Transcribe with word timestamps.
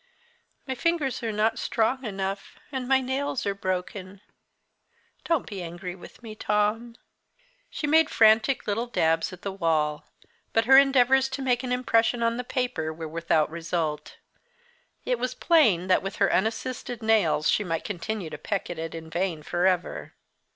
My 0.65 0.73
fingers 0.73 1.21
are 1.21 1.31
not 1.31 1.59
strong 1.59 2.03
enough, 2.03 2.57
and 2.71 2.87
my 2.87 3.01
nails 3.01 3.45
are 3.45 3.53
broken 3.53 4.21
don't 5.25 5.45
be 5.45 5.61
angry 5.61 5.93
with 5.93 6.23
me, 6.23 6.33
Tom." 6.33 6.95
She 7.69 7.85
made 7.85 8.09
frantic 8.09 8.65
little 8.65 8.87
dabs 8.87 9.31
at 9.31 9.43
the 9.43 9.51
wall. 9.51 10.07
But 10.53 10.65
her 10.65 10.75
endeavours 10.75 11.29
to 11.29 11.43
make 11.43 11.61
an 11.61 11.71
impression 11.71 12.23
on 12.23 12.37
the 12.37 12.43
paper 12.43 12.91
were 12.91 13.07
without 13.07 13.51
result. 13.51 14.17
It 15.05 15.19
was 15.19 15.35
plain 15.35 15.85
that 15.85 16.01
with 16.01 16.15
her 16.15 16.33
unassisted 16.33 17.03
nails 17.03 17.47
she 17.47 17.63
might 17.63 17.83
continue 17.83 18.31
to 18.31 18.39
peck 18.39 18.71
at 18.71 18.79
it 18.79 18.95
in 18.95 19.07
vain 19.07 19.43
for 19.43 19.67
ever. 19.67 20.15